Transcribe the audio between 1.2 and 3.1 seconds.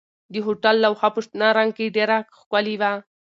شنه رنګ کې ډېره ښکلې وه.